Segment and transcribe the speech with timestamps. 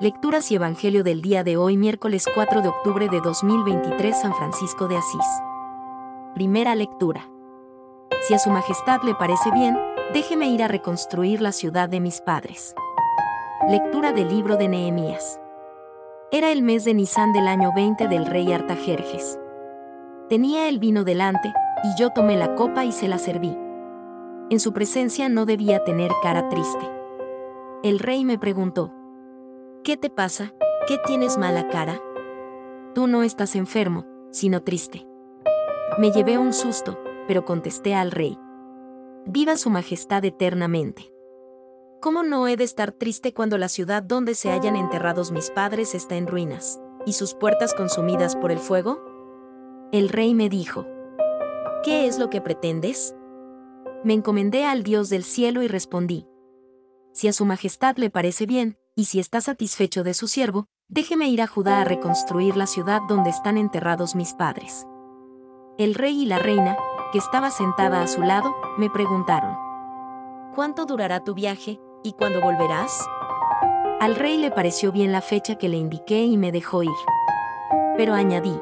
[0.00, 4.88] Lecturas y Evangelio del día de hoy, miércoles 4 de octubre de 2023, San Francisco
[4.88, 5.26] de Asís.
[6.34, 7.28] Primera lectura.
[8.22, 9.76] Si a Su Majestad le parece bien,
[10.14, 12.74] déjeme ir a reconstruir la ciudad de mis padres.
[13.68, 15.38] Lectura del libro de Nehemías.
[16.32, 19.38] Era el mes de Nisan del año 20 del rey Artajerjes.
[20.30, 21.52] Tenía el vino delante,
[21.84, 23.54] y yo tomé la copa y se la serví.
[24.48, 26.88] En su presencia no debía tener cara triste.
[27.82, 28.94] El rey me preguntó,
[29.82, 30.52] ¿Qué te pasa?
[30.86, 32.02] ¿Qué tienes mala cara?
[32.94, 35.06] Tú no estás enfermo, sino triste.
[35.96, 38.38] Me llevé un susto, pero contesté al rey.
[39.24, 41.10] Viva su majestad eternamente.
[42.02, 45.94] ¿Cómo no he de estar triste cuando la ciudad donde se hayan enterrados mis padres
[45.94, 49.00] está en ruinas, y sus puertas consumidas por el fuego?
[49.92, 50.86] El rey me dijo,
[51.82, 53.16] ¿Qué es lo que pretendes?
[54.04, 56.26] Me encomendé al Dios del cielo y respondí,
[57.12, 61.28] Si a su majestad le parece bien, y si está satisfecho de su siervo, déjeme
[61.28, 64.86] ir a Judá a reconstruir la ciudad donde están enterrados mis padres.
[65.78, 66.76] El rey y la reina,
[67.12, 69.56] que estaba sentada a su lado, me preguntaron,
[70.54, 71.80] ¿Cuánto durará tu viaje?
[72.02, 73.06] ¿Y cuándo volverás?
[74.00, 76.90] Al rey le pareció bien la fecha que le indiqué y me dejó ir.
[77.96, 78.58] Pero añadí,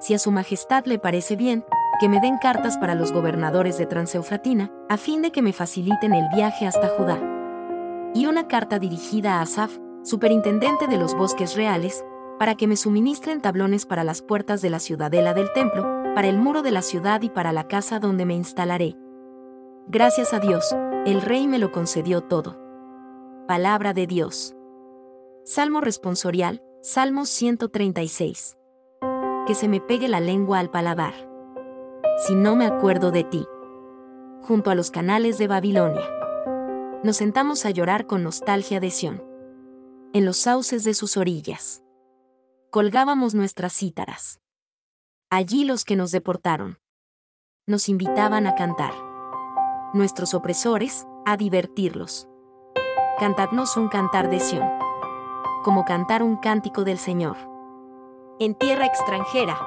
[0.00, 1.64] si a su majestad le parece bien,
[2.00, 6.14] que me den cartas para los gobernadores de Transeufratina, a fin de que me faciliten
[6.14, 7.35] el viaje hasta Judá.
[8.14, 12.04] Y una carta dirigida a Asaf, superintendente de los bosques reales,
[12.38, 15.82] para que me suministren tablones para las puertas de la ciudadela del templo,
[16.14, 18.96] para el muro de la ciudad y para la casa donde me instalaré.
[19.88, 20.74] Gracias a Dios,
[21.06, 22.58] el rey me lo concedió todo.
[23.46, 24.56] Palabra de Dios.
[25.44, 28.58] Salmo responsorial, Salmo 136.
[29.46, 31.14] Que se me pegue la lengua al paladar.
[32.26, 33.46] Si no me acuerdo de ti.
[34.42, 36.02] Junto a los canales de Babilonia.
[37.02, 39.22] Nos sentamos a llorar con nostalgia de Sión.
[40.12, 41.82] En los sauces de sus orillas.
[42.70, 44.40] Colgábamos nuestras cítaras.
[45.30, 46.78] Allí los que nos deportaron.
[47.66, 48.94] Nos invitaban a cantar
[49.92, 52.28] nuestros opresores, a divertirlos.
[53.18, 54.66] Cantadnos un cantar de Sión.
[55.64, 57.36] Como cantar un cántico del Señor.
[58.40, 59.58] En tierra extranjera.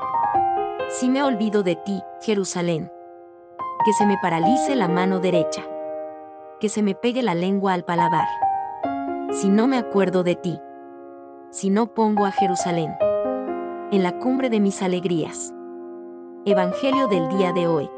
[0.90, 2.92] Si me olvido de ti, Jerusalén.
[3.86, 5.64] Que se me paralice la mano derecha.
[6.60, 8.28] Que se me pegue la lengua al paladar.
[9.32, 10.60] Si no me acuerdo de ti.
[11.52, 12.96] Si no pongo a Jerusalén.
[13.92, 15.54] En la cumbre de mis alegrías.
[16.46, 17.90] Evangelio del día de hoy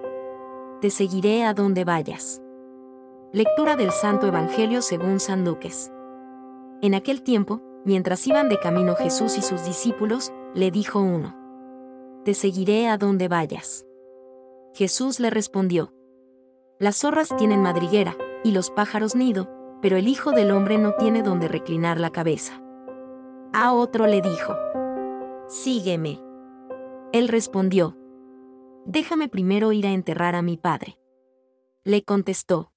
[0.82, 2.42] te seguiré a donde vayas.
[3.32, 5.92] Lectura del Santo Evangelio según San Lucas.
[6.82, 11.38] En aquel tiempo, mientras iban de camino Jesús y sus discípulos, le dijo uno,
[12.26, 13.86] Te seguiré a donde vayas.
[14.74, 15.94] Jesús le respondió,
[16.80, 19.50] Las zorras tienen madriguera, y los pájaros nido,
[19.82, 22.62] pero el Hijo del Hombre no tiene donde reclinar la cabeza.
[23.54, 24.56] A otro le dijo,
[25.48, 26.22] Sígueme.
[27.12, 27.98] Él respondió,
[28.86, 30.98] déjame primero ir a enterrar a mi padre.
[31.84, 32.72] Le contestó,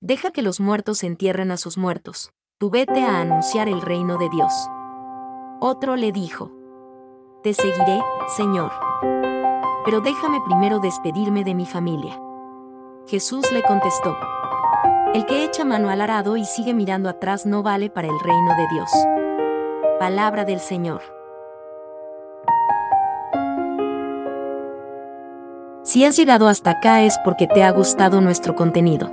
[0.00, 4.30] deja que los muertos entierren a sus muertos, tú vete a anunciar el reino de
[4.30, 4.52] Dios.
[5.60, 6.50] Otro le dijo,
[7.42, 8.72] te seguiré, Señor.
[9.84, 12.18] Pero déjame primero despedirme de mi familia.
[13.06, 14.16] Jesús le contestó,
[15.14, 18.56] el que echa mano al arado y sigue mirando atrás no vale para el reino
[18.56, 18.90] de Dios.
[19.98, 21.02] Palabra del Señor.
[25.82, 29.12] Si has llegado hasta acá es porque te ha gustado nuestro contenido.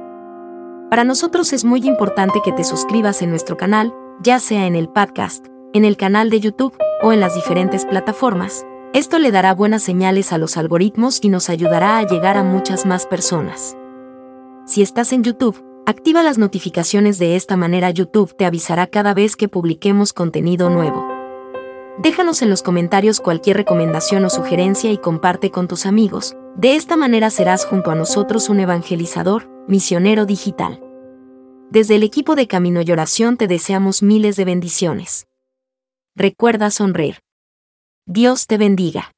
[0.89, 4.87] Para nosotros es muy importante que te suscribas en nuestro canal, ya sea en el
[4.87, 8.65] podcast, en el canal de YouTube o en las diferentes plataformas.
[8.93, 12.85] Esto le dará buenas señales a los algoritmos y nos ayudará a llegar a muchas
[12.85, 13.75] más personas.
[14.65, 19.35] Si estás en YouTube, activa las notificaciones de esta manera YouTube te avisará cada vez
[19.35, 21.07] que publiquemos contenido nuevo.
[21.97, 26.37] Déjanos en los comentarios cualquier recomendación o sugerencia y comparte con tus amigos.
[26.55, 30.79] De esta manera serás junto a nosotros un evangelizador, misionero digital.
[31.71, 35.27] Desde el equipo de Camino y Oración te deseamos miles de bendiciones.
[36.15, 37.17] Recuerda sonreír.
[38.05, 39.11] Dios te bendiga.